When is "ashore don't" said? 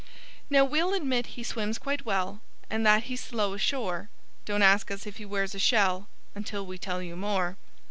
3.53-4.63